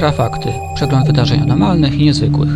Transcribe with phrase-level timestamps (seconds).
[0.00, 0.48] Infrafakty.
[0.74, 2.48] Przegląd wydarzeń anormalnych i niezwykłych.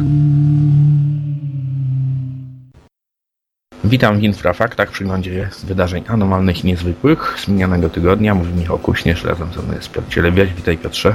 [3.84, 8.34] Witam w Infrafaktach, w przeglądzie wydarzeń anormalnych i niezwykłych z minionego tygodnia.
[8.34, 10.54] Mówi Michał Kuśnierz, razem ze mną jest Piotr Cielebiaś.
[10.54, 11.14] Witaj Piotrze.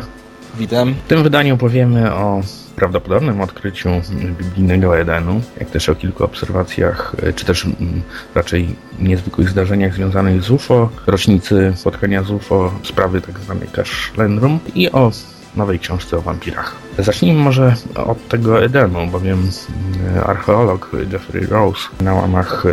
[0.57, 0.93] Witam.
[0.93, 2.41] W tym wydaniu powiemy o
[2.75, 3.89] prawdopodobnym odkryciu
[4.37, 8.01] biblijnego Edenu, jak też o kilku obserwacjach, czy też mm,
[8.35, 14.59] raczej niezwykłych zdarzeniach związanych z UFO, rocznicy spotkania z UFO, sprawy tak zwanej Cash Landrum
[14.75, 15.11] i o
[15.59, 16.75] nowej książce o wampirach.
[16.99, 19.49] Zacznijmy może od tego Edenu, bowiem
[20.15, 22.65] e, archeolog Jeffrey Rose na łamach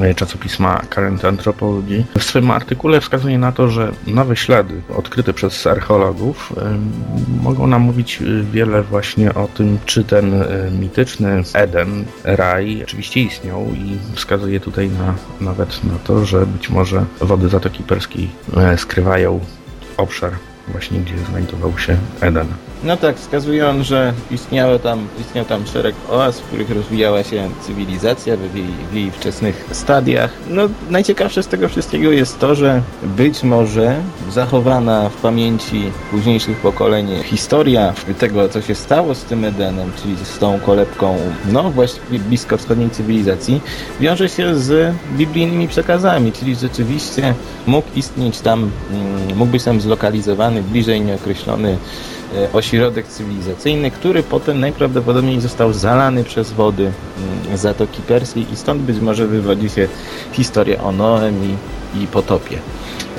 [0.00, 5.66] e, czasopisma Current Anthropology w swym artykule wskazuje na to, że nowe ślady odkryte przez
[5.66, 6.78] archeologów e,
[7.42, 10.44] mogą nam mówić wiele właśnie o tym, czy ten
[10.80, 17.04] mityczny Eden, raj, rzeczywiście istniał i wskazuje tutaj na, nawet na to, że być może
[17.20, 18.28] wody Zatoki Perskiej
[18.76, 19.40] skrywają
[19.96, 20.32] obszar
[20.68, 22.46] właśnie gdzie znajdował się Eden.
[22.84, 27.50] No tak, wskazuje on, że istniało tam, istniał tam szereg oaz, w których rozwijała się
[27.62, 30.30] cywilizacja w jej, w jej wczesnych stadiach.
[30.48, 33.96] No najciekawsze z tego wszystkiego jest to, że być może
[34.34, 40.38] zachowana w pamięci późniejszych pokoleń historia tego, co się stało z tym Edenem, czyli z
[40.38, 41.16] tą kolebką,
[41.52, 43.60] no właściwie blisko wschodniej cywilizacji,
[44.00, 47.34] wiąże się z biblijnymi przekazami, czyli rzeczywiście
[47.66, 51.78] mógł istnieć tam, mm, mógł być tam zlokalizowany bliżej nieokreślony
[52.36, 56.92] E, ośrodek cywilizacyjny, który potem najprawdopodobniej został zalany przez wody
[57.46, 59.88] mm, Zatoki Perskiej i stąd być może wywodzi się
[60.32, 62.58] historia o Noem i, i potopie.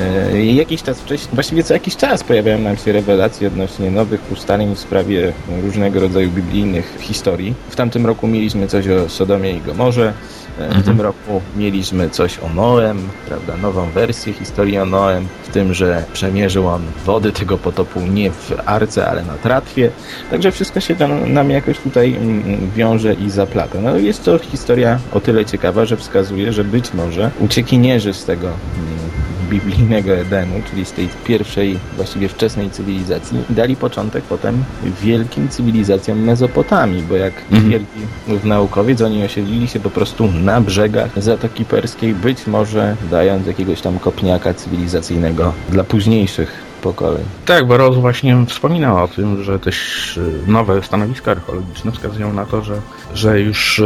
[0.01, 4.75] E, jakiś czas wcześniej, właściwie co jakiś czas pojawiają nam się rewelacje odnośnie nowych ustaleń
[4.75, 7.53] w sprawie różnego rodzaju biblijnych historii.
[7.69, 10.13] W tamtym roku mieliśmy coś o Sodomie i Gomorze,
[10.57, 10.83] w mhm.
[10.83, 16.03] tym roku mieliśmy coś o Noem, prawda, nową wersję historii o Noem, w tym, że
[16.14, 19.89] przemierzył on wody tego potopu nie w Arce, ale na Tratwie.
[20.31, 20.95] Także wszystko się
[21.27, 23.81] nam jakoś tutaj mm, wiąże i zaplata.
[23.81, 28.47] No jest to historia o tyle ciekawa, że wskazuje, że być może uciekinierzy z tego
[28.47, 29.05] mm,
[29.45, 34.64] biblijnego Edenu, czyli z tej pierwszej, właściwie wczesnej cywilizacji, dali początek potem
[35.02, 37.70] wielkim cywilizacjom Mezopotamii, bo jak mhm.
[37.70, 38.00] wielki
[38.44, 44.00] naukowiec, oni osiedlili się po prostu na brzegach Zatoki Perskiej, być może dając jakiegoś tam
[44.00, 47.23] kopniaka cywilizacyjnego dla późniejszych pokoleń.
[47.45, 52.45] Tak, bo Rose właśnie wspominał o tym, że też y, nowe stanowiska archeologiczne wskazują na
[52.45, 52.81] to, że,
[53.13, 53.81] że już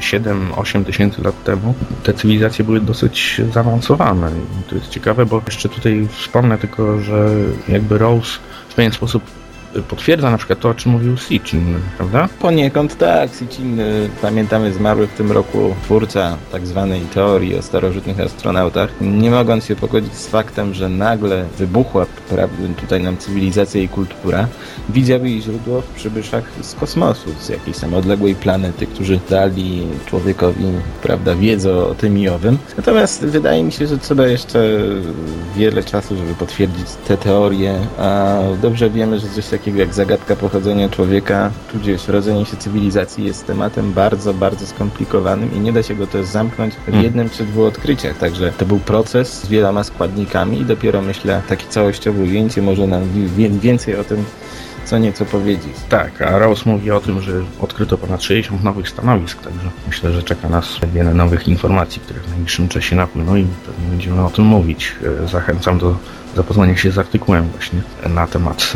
[0.00, 4.30] 7-8 y, tysięcy lat temu te cywilizacje były dosyć zaawansowane.
[4.30, 7.28] I to jest ciekawe, bo jeszcze tutaj wspomnę tylko, że
[7.68, 8.38] jakby Rose
[8.68, 9.22] w pewien sposób
[9.88, 12.28] potwierdza na przykład to, o czym mówił Sitchin, prawda?
[12.40, 13.30] Poniekąd tak.
[13.38, 13.80] Sitchin,
[14.22, 19.76] pamiętamy, zmarły w tym roku twórca tak zwanej teorii o starożytnych astronautach, nie mogąc się
[19.76, 22.06] pogodzić z faktem, że nagle wybuchła
[22.80, 24.46] tutaj nam cywilizacja i kultura,
[24.88, 30.64] widział jej źródło w przybyszach z kosmosu, z jakiejś tam odległej planety, którzy dali człowiekowi,
[31.02, 32.58] prawda, wiedzę o tym i owym.
[32.76, 34.78] Natomiast wydaje mi się, że trzeba jeszcze
[35.56, 40.36] wiele czasu, żeby potwierdzić te teorie, a dobrze wiemy, że coś takiego takiego jak zagadka
[40.36, 45.94] pochodzenia człowieka, tudzież rodzenie się cywilizacji jest tematem bardzo, bardzo skomplikowanym i nie da się
[45.94, 47.04] go też zamknąć w hmm.
[47.04, 48.18] jednym czy dwóch odkryciach.
[48.18, 53.02] Także to był proces z wieloma składnikami i dopiero myślę, takie całościowe ujęcie może nam
[53.60, 54.24] więcej o tym
[54.84, 55.72] co nieco powiedzieć.
[55.88, 60.22] Tak, a Rose mówi o tym, że odkryto ponad 60 nowych stanowisk, także myślę, że
[60.22, 64.44] czeka nas wiele nowych informacji, które w najbliższym czasie napłyną i pewnie będziemy o tym
[64.44, 64.92] mówić.
[65.24, 65.96] E, zachęcam do
[66.36, 68.72] zapoznania się z artykułem właśnie na temat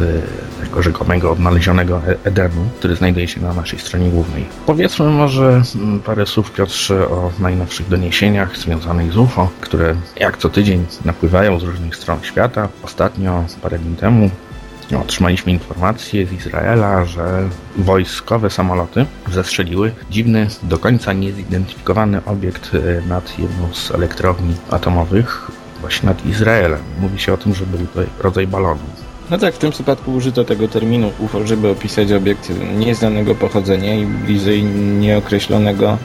[0.61, 4.45] e, tego rzekomego odnalezionego e- Edenu, który znajduje się na naszej stronie głównej.
[4.67, 10.49] Powiedzmy może mm, parę słów Piotrze o najnowszych doniesieniach związanych z UFO, które jak co
[10.49, 12.69] tydzień napływają z różnych stron świata.
[12.83, 14.31] Ostatnio, parę dni temu,
[14.97, 23.39] Otrzymaliśmy informację z Izraela, że wojskowe samoloty zestrzeliły dziwny, do końca niezidentyfikowany obiekt e, nad
[23.39, 25.51] jedną z elektrowni atomowych,
[25.81, 26.81] właśnie nad Izraelem.
[27.01, 28.81] Mówi się o tym, że był to rodzaj balonu.
[29.31, 34.07] No tak, w tym przypadku użyto tego terminu UFO, żeby opisać obiekt nieznanego pochodzenia i
[34.07, 34.65] bliżej
[35.01, 35.99] nieokreślonego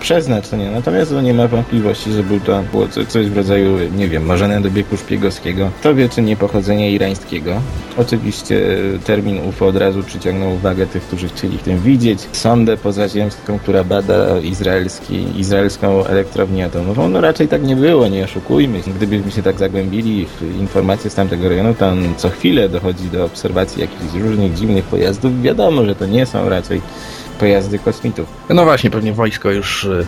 [0.00, 0.70] przeznaczenie.
[0.70, 4.60] Natomiast no, nie ma wątpliwości, że był to było coś w rodzaju, nie wiem, może
[4.60, 5.70] do biegu szpiegowskiego.
[5.80, 7.60] Kto wie, czy nie pochodzenia irańskiego.
[7.96, 8.60] Oczywiście
[9.04, 12.28] termin UFO od razu przyciągnął uwagę tych, którzy chcieli w tym widzieć.
[12.32, 17.08] Sondę pozaziemską, która bada izraelski, izraelską elektrownię atomową.
[17.08, 18.80] No raczej tak nie było, nie oszukujmy.
[18.96, 23.80] Gdybyśmy się tak zagłębili w informacje z tamtego rejonu, tam co chwilę dochodzi do obserwacji
[23.80, 25.42] jakichś różnych dziwnych pojazdów.
[25.42, 26.80] Wiadomo, że to nie są raczej
[27.38, 28.28] pojazdy kosmitów.
[28.48, 30.06] No właśnie, pewnie wojsko już e,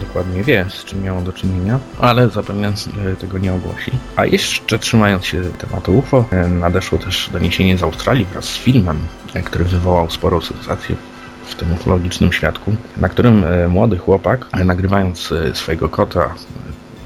[0.00, 3.90] dokładnie wie, z czym miało do czynienia, ale zapewne e, tego nie ogłosi.
[4.16, 8.98] A jeszcze trzymając się tematu UFO, e, nadeszło też doniesienie z Australii wraz z filmem,
[9.44, 10.96] który wywołał sporą sensację
[11.44, 16.34] w tym ufologicznym świadku, na którym młody chłopak, nagrywając swojego kota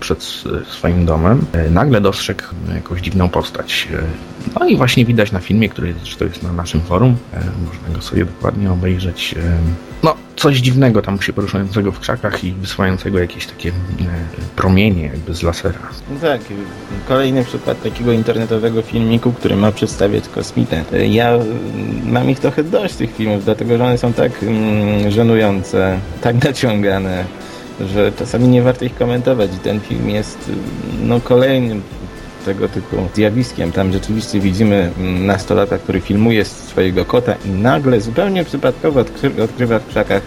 [0.01, 2.43] przed swoim domem, e, nagle dostrzegł
[2.75, 3.89] jakąś dziwną postać.
[3.95, 4.03] E,
[4.61, 8.03] No i właśnie widać na filmie, który zresztą jest na naszym forum, e, można go
[8.03, 9.35] sobie dokładnie obejrzeć.
[10.03, 13.73] No, coś dziwnego tam się poruszającego w krzakach i wysyłającego jakieś takie
[14.57, 15.79] promienie jakby z lasera.
[16.11, 16.41] No tak,
[17.09, 20.85] kolejny przykład takiego internetowego filmiku, który ma przedstawiać kosmitę.
[21.09, 21.41] Ja y,
[22.07, 27.25] mam ich trochę dość tych filmów, dlatego że one są tak mm, żenujące, tak naciągane,
[27.81, 30.51] że czasami nie warto ich komentować i ten film jest
[31.03, 31.83] no kolejnym
[32.45, 33.73] tego typu zjawiskiem.
[33.73, 34.91] Tam rzeczywiście widzimy
[35.21, 40.23] nastolatka, który filmuje swojego kota i nagle, zupełnie przypadkowo odkry- odkrywa w krzakach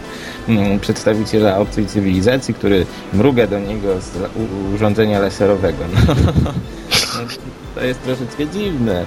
[0.48, 4.12] mm, przedstawiciela obcej cywilizacji, który mruga do niego z
[4.76, 5.84] urządzenia laserowego.
[7.18, 7.24] No,
[7.76, 9.06] to jest troszeczkę dziwne.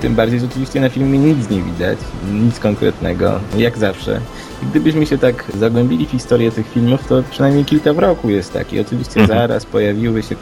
[0.00, 1.98] Tym bardziej, że oczywiście na filmie nic nie widać,
[2.32, 4.20] nic konkretnego, jak zawsze.
[4.62, 8.80] Gdybyśmy się tak zagłębili w historię tych filmów, to przynajmniej kilka w roku jest taki.
[8.80, 9.38] Oczywiście Mhm.
[9.40, 10.36] zaraz pojawiły się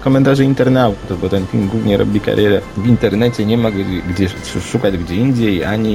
[0.00, 4.28] komentarze internautów, bo ten film głównie robi karierę w internecie, nie ma gdzie, gdzie
[4.72, 5.92] szukać gdzie indziej, ani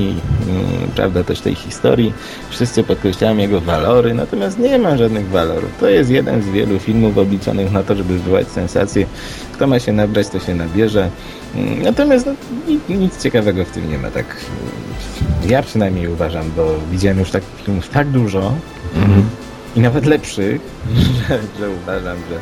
[0.50, 0.66] mm,
[0.96, 2.14] prawda też tej historii.
[2.50, 5.70] Wszyscy podkreślają jego walory, natomiast nie ma żadnych walorów.
[5.80, 9.06] To jest jeden z wielu filmów obliczonych na to, żeby wywołać sensację.
[9.54, 11.10] Kto ma się nabrać, to się nabierze.
[11.56, 12.32] Mm, Natomiast no,
[12.68, 14.26] nic, nic ciekawego w tym nie ma, tak
[15.48, 18.54] ja przynajmniej uważam, bo widziałem już takich filmów tak dużo
[19.76, 20.62] i nawet lepszych,
[21.28, 22.40] że, że uważam, że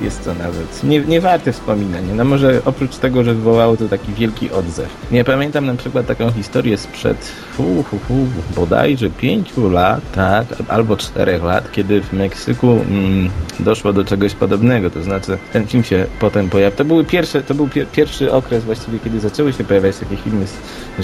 [0.00, 2.14] jest to nawet nie, nie warte wspominania.
[2.14, 4.88] No może oprócz tego, że wywołało to taki wielki odzew.
[5.10, 8.26] Nie pamiętam na przykład taką historię sprzed hu, hu, hu,
[8.56, 14.90] bodajże pięciu lat, tak, albo czterech lat, kiedy w Meksyku mm, doszło do czegoś podobnego.
[14.90, 16.76] To znaczy ten film się potem pojawił.
[16.76, 20.46] To, były pierwsze, to był pier, pierwszy okres właściwie, kiedy zaczęły się pojawiać takie filmy
[20.46, 20.54] z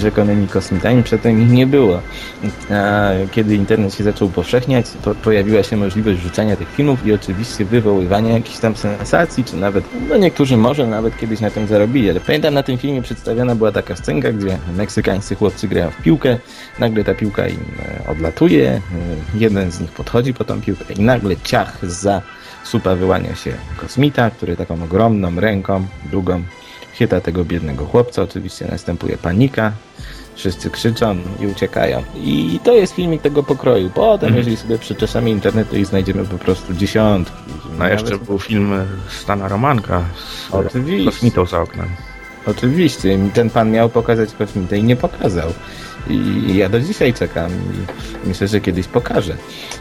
[0.00, 1.03] rzekomymi kosmitami.
[1.03, 2.00] Przedtem ich nie było.
[2.71, 7.65] A kiedy internet się zaczął powszechniać, to pojawiła się możliwość wrzucania tych filmów i oczywiście
[7.65, 12.20] wywoływania jakichś tam sensacji, czy nawet, no niektórzy może nawet kiedyś na tym zarobili, ale
[12.20, 16.38] pamiętam na tym filmie przedstawiona była taka scenka, gdzie meksykańscy chłopcy grają w piłkę,
[16.79, 17.64] nagle ta piłka im
[18.06, 18.81] e, odlatuje, e,
[19.34, 22.23] jeden z nich podchodzi po tą piłkę i nagle ciach za
[22.64, 26.43] supa wyłania się kosmita, który taką ogromną ręką, długą,
[26.94, 29.73] chyta tego biednego chłopca, oczywiście następuje panika,
[30.34, 32.02] wszyscy krzyczą i uciekają.
[32.14, 33.90] I to jest filmik tego pokroju.
[33.90, 34.37] Potem, Mhm.
[34.37, 37.37] jeżeli sobie przeczeszamy internet, to ich znajdziemy po prostu dziesiątki.
[37.79, 38.73] No jeszcze był film
[39.23, 40.02] Stana Romanka
[40.50, 41.05] z Oczywiście.
[41.11, 41.88] kosmitą za oknem.
[42.47, 45.49] Oczywiście, ten pan miał pokazać kosmitę i nie pokazał.
[46.11, 47.50] I ja do dzisiaj czekam
[48.25, 49.37] i myślę, że kiedyś pokażę.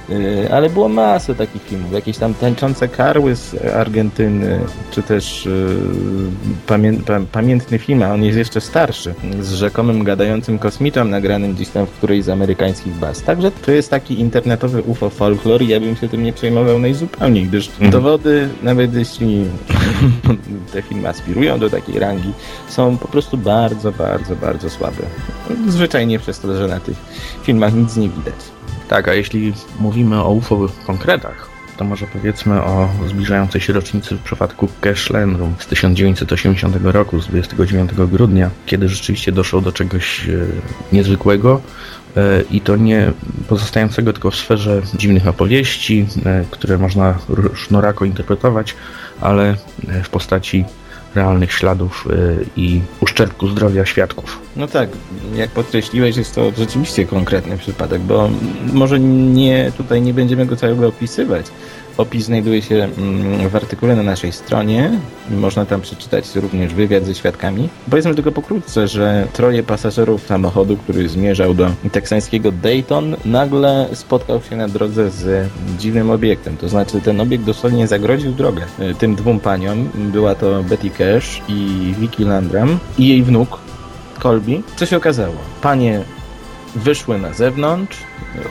[0.10, 4.60] Yy, Ale było masę takich filmów, jakieś tam tańczące karły z Argentyny,
[4.92, 5.52] czy też yy,
[6.68, 11.70] pamię pa pamiętny film, a on jest jeszcze starszy, z rzekomym gadającym kosmitą nagranym gdzieś
[11.70, 13.22] tam w którejś z amerykańskich baz.
[13.22, 17.46] Także to jest taki internetowy UFO folklor i ja bym się tym nie przejmował najzupełniej,
[17.46, 17.92] gdyż Mhm.
[17.92, 19.46] dowody, nawet jeśli
[20.74, 22.34] te filmy aspirują do takiej rangi,
[22.70, 25.04] są po prostu bardzo, bardzo, bardzo słabe.
[25.68, 26.98] Zwyczajnie przez to, że na tych
[27.44, 28.36] filmach nic nie widać.
[28.88, 34.16] Tak, a jeśli mówimy o UFO w konkretach, to może powiedzmy o zbliżającej się rocznicy
[34.16, 40.30] w przypadku Cash Landrum z 1980 roku, z 29 grudnia, kiedy rzeczywiście doszło do czegoś
[40.30, 40.32] e,
[40.94, 41.62] niezwykłego
[42.18, 43.12] e, i to nie
[43.48, 48.76] pozostającego tylko w sferze dziwnych opowieści, e, które można różnorako interpretować,
[49.22, 49.56] ale
[50.04, 50.66] w postaci
[51.16, 52.16] realnych śladów e,
[52.56, 54.40] i uszczerbku zdrowia świadków.
[54.56, 54.90] No tak,
[55.36, 58.30] jak podkreśliłeś, jest to rzeczywiście konkretny przypadek, bo
[58.74, 61.46] może nie, tutaj nie będziemy go całego opisywać.
[61.98, 64.92] Opis znajduje się mm, w artykule na naszej stronie.
[65.30, 67.70] Można tam przeczytać również wywiad ze świadkami.
[67.90, 74.56] Powiedzmy tylko pokrótce, że troje pasażerów samochodu, który zmierzał do teksańskiego Dayton, nagle spotkał się
[74.56, 76.58] na drodze z dziwnym obiektem.
[76.58, 79.90] To znaczy ten obiekt dosłownie zagrodził drogę y, tym dwóm paniom.
[79.96, 83.60] Była to Betty Cash i Vicky Landram i jej wnuk
[84.22, 84.62] Colby.
[84.76, 85.36] Co się okazało?
[85.62, 86.04] Panie
[86.76, 87.98] wyszły na zewnątrz,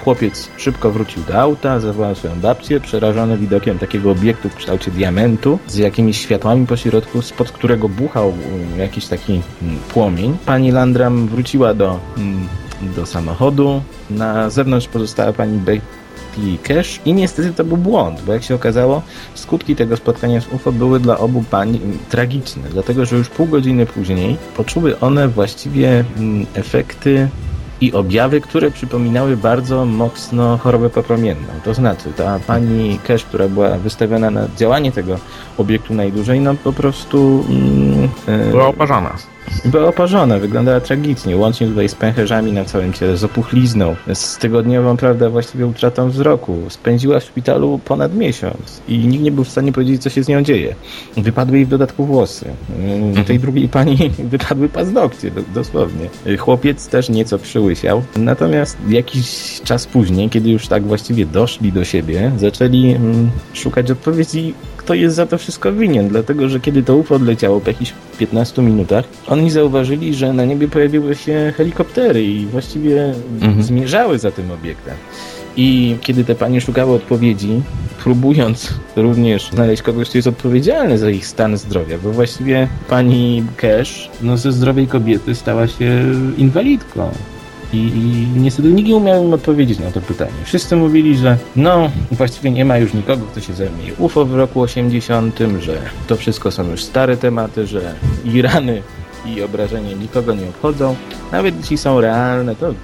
[0.04, 5.58] chłopiec szybko wrócił do auta, zawołał swoją babcię, przerażony widokiem takiego obiektu w kształcie diamentu,
[5.68, 10.36] z jakimiś światłami po środku, spod którego buchał um, jakiś taki mm, płomień.
[10.46, 12.48] Pani Landram wróciła do, mm,
[12.96, 18.42] do samochodu, na zewnątrz pozostała pani Betty Cash i niestety to był błąd, bo jak
[18.42, 19.02] się okazało,
[19.34, 23.46] skutki tego spotkania z UFO były dla obu pań mm, tragiczne, dlatego że już pół
[23.46, 27.28] godziny później poczuły one właściwie mm, efekty
[27.80, 31.48] i objawy, które przypominały bardzo mocno chorobę popromienną.
[31.64, 35.18] To znaczy, ta pani Cash, która była wystawiona na działanie tego
[35.58, 37.44] obiektu najdłużej, no po prostu...
[37.48, 39.16] Mm, e, Była oparzana.
[39.64, 44.96] Była oparzona, wyglądała tragicznie, łącznie tutaj z pęcherzami na całym ciele, z opuchlizną, z tygodniową,
[44.96, 46.56] prawda, właściwie utratą wzroku.
[46.68, 50.28] Spędziła w szpitalu ponad miesiąc i nikt nie był w stanie powiedzieć, co się z
[50.28, 50.74] nią dzieje.
[51.16, 52.46] Wypadły jej w dodatku włosy.
[53.16, 53.96] Yy, Tej drugiej pani
[54.32, 56.08] wypadły paznokcie, do- dosłownie.
[56.38, 58.02] Chłopiec też nieco przyłysiał.
[58.16, 64.54] Natomiast jakiś czas później, kiedy już tak właściwie doszli do siebie, zaczęli mm, szukać odpowiedzi,
[64.90, 68.62] kto jest za to wszystko winien, dlatego że kiedy to UFO odleciało po jakichś 15
[68.62, 73.62] minutach, oni zauważyli, że na niebie pojawiły się helikoptery i właściwie Mhm.
[73.62, 74.94] zmierzały za tym obiektem.
[75.56, 77.62] I kiedy te panie szukały odpowiedzi,
[78.04, 84.10] próbując również znaleźć kogoś, kto jest odpowiedzialny za ich stan zdrowia, bo właściwie pani Cash
[84.22, 86.04] no, ze zdrowej kobiety stała się
[86.38, 87.10] inwalidką.
[87.72, 90.32] I, I niestety nikt nie umiał im odpowiedzieć na to pytanie.
[90.44, 94.60] Wszyscy mówili, że no, właściwie nie ma już nikogo, kto się zajmuje UFO w roku
[94.60, 98.82] 80, że to wszystko są już stare tematy, że i rany
[99.26, 100.96] i obrażenia nikogo nie obchodzą.
[101.32, 102.74] Nawet jeśli są realne, to,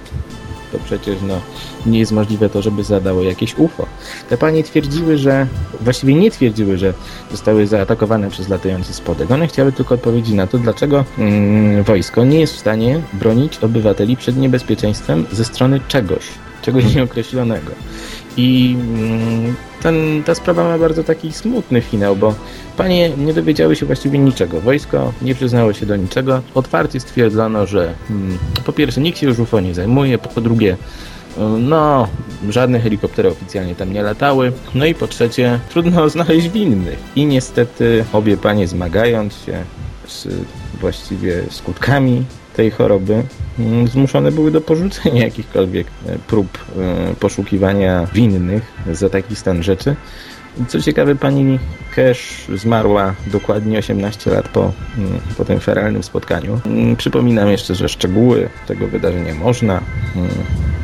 [0.71, 1.41] to przecież no,
[1.85, 3.85] nie jest możliwe to, żeby zadało jakieś UFO.
[4.29, 5.47] Te panie twierdziły, że
[5.81, 6.93] właściwie nie twierdziły, że
[7.31, 9.31] zostały zaatakowane przez latający spodek.
[9.31, 14.17] One chciały tylko odpowiedzi na to, dlaczego mm, wojsko nie jest w stanie bronić obywateli
[14.17, 16.25] przed niebezpieczeństwem ze strony czegoś,
[16.61, 17.71] czegoś nieokreślonego.
[18.37, 22.35] I mm, ten, ta sprawa ma bardzo taki smutny finał, bo
[22.77, 24.61] panie nie dowiedziały się właściwie niczego.
[24.61, 26.41] Wojsko nie przyznało się do niczego.
[26.55, 30.77] Otwarcie stwierdzono, że mm, po pierwsze nikt się już UFO nie zajmuje, po drugie
[31.59, 32.07] no,
[32.49, 34.51] żadne helikoptery oficjalnie tam nie latały.
[34.75, 36.99] No i po trzecie, trudno znaleźć winnych.
[37.15, 39.63] I niestety obie panie zmagając się
[40.07, 40.27] z
[40.79, 42.23] właściwie skutkami
[42.55, 43.27] tej choroby, mm,
[43.91, 49.95] zmuszone były do porzucenia jakichkolwiek e, prób e, poszukiwania winnych za taki stan rzeczy.
[50.67, 51.59] Co ciekawe, pani
[51.95, 56.59] Cash zmarła dokładnie 18 lat po, mm, po tym feralnym spotkaniu.
[56.65, 59.81] Mm, Przypominam jeszcze, że szczegóły tego wydarzenia można
[60.15, 60.29] mm,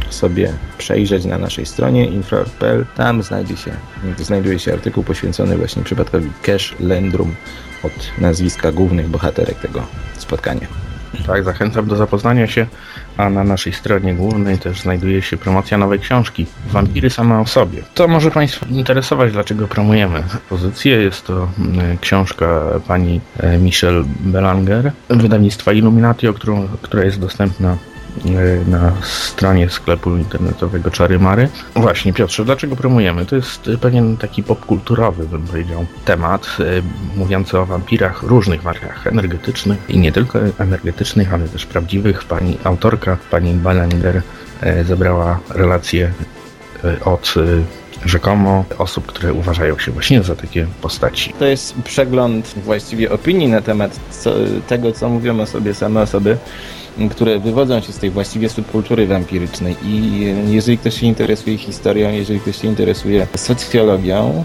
[0.10, 2.86] sobie przejrzeć na naszej stronie infra.pl.
[2.96, 3.72] Tam znajdzie się,
[4.18, 7.36] znajduje się artykuł poświęcony właśnie przypadkowi Cash Landrum
[7.84, 9.84] od nazwiska głównych bohaterek tego
[10.18, 10.83] spotkania.
[11.28, 12.66] Tak, zachęcam do zapoznania się,
[13.18, 17.84] a na naszej stronie głównej też znajduje się promocja nowej książki Wampiry same o sobie.
[17.94, 20.96] To może Państwa interesować, dlaczego promujemy pozycję.
[20.96, 27.78] Jest to mm, książka pani e, Michelle Belanger, wydawnictwa Illuminati, o którą, która jest dostępna
[28.68, 31.50] na stronie sklepu internetowego Czary Mary.
[31.76, 33.26] Właśnie, Piotrze, dlaczego promujemy?
[33.26, 36.64] To jest e, pewien taki popkulturowy, bym powiedział, temat, e,
[37.18, 42.24] mówiący o wampirach, różnych wariach energetycznych i nie tylko energetycznych, ale też prawdziwych.
[42.24, 44.22] Pani autorka, pani Balanger,
[44.62, 46.12] e, zebrała relacje
[46.84, 51.34] e, od e, rzekomo osób, które uważają się właśnie za takie postaci.
[51.40, 54.34] To jest przegląd właściwie opinii na temat co,
[54.68, 56.38] tego, co mówią o sobie same osoby,
[57.12, 59.76] które wywodzą się z tej właściwie subkultury wampirycznej.
[59.86, 64.44] I jeżeli ktoś się interesuje historią, jeżeli ktoś się interesuje socjologią,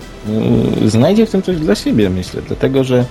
[0.84, 2.42] y, znajdzie w tym coś dla siebie, myślę.
[2.46, 3.04] Dlatego, że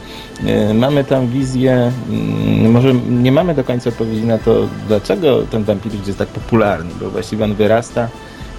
[0.69, 5.63] y, mamy tam wizję, mm, może nie mamy do końca odpowiedzi na to, dlaczego ten
[5.63, 8.09] wampiryzm jest tak popularny, bo właściwie on wyrasta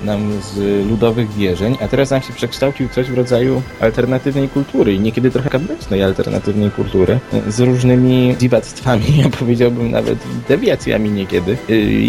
[0.04, 5.00] nam z ludowych wierzeń, a teraz nam się przekształcił coś w rodzaju alternatywnej kultury i
[5.00, 11.56] niekiedy trochę kabecznej alternatywnej kultury z różnymi dziwactwami, ja powiedziałbym nawet dewiacjami niekiedy.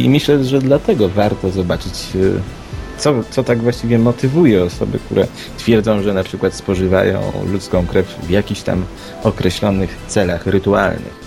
[0.03, 1.93] I myślę, że dlatego warto zobaczyć
[2.98, 5.27] co, co tak właściwie motywuje osoby, które
[5.58, 8.86] twierdzą, że na przykład spożywają ludzką krew w jakichś tam
[9.24, 11.18] określonych celach rytualnych.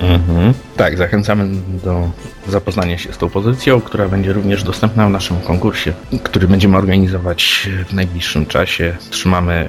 [0.00, 0.54] Mhm.
[0.76, 1.48] Tak, zachęcamy
[1.84, 2.10] do
[2.48, 5.92] zapoznania się z tą pozycją, która będzie również dostępna w naszym konkursie,
[6.22, 8.96] który będziemy organizować w najbliższym czasie.
[9.10, 9.68] Trzymamy e,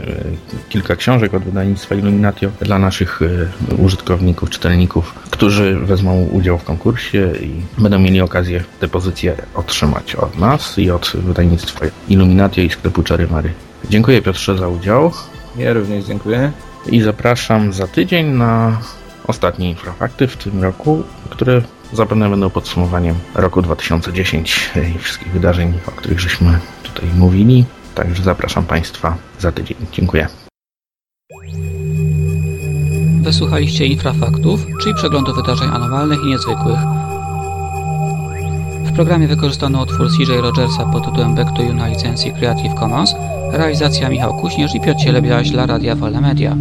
[0.70, 7.32] kilka książek od wydawnictwa Illuminatio dla naszych e, użytkowników, czytelników, którzy wezmą udział w konkursie
[7.42, 13.04] i będą mieli okazję te pozycje otrzymać od nas i od wydawnictwa Illuminatio i sklepu
[13.04, 13.54] Czary Mary.
[13.90, 15.12] Dziękuję Piotrze za udział
[15.58, 16.52] Ja również dziękuję.
[16.90, 18.78] i zapraszam za tydzień na
[19.28, 21.62] ostatnie infrafakty w tym roku, które
[21.94, 27.66] zapewne będą podsumowaniem roku 2010 i wszystkich wydarzeń, o których żeśmy tutaj mówili.
[27.96, 29.78] Także zapraszam Państwa za tydzień.
[29.92, 30.28] Dziękuję.
[33.22, 36.80] Wysłuchaliście Infrafaktów, czyli przeglądu wydarzeń anormalnych i niezwykłych.
[38.86, 43.16] W programie wykorzystano utwór CJ Rogersa pod tytułem Back to You na licencji Creative Commons,
[43.52, 46.56] realizacja Michał Kuśnierz i Piotr Cielebiaś dla Radia Wolne Media.